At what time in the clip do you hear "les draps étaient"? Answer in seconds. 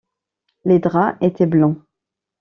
0.65-1.45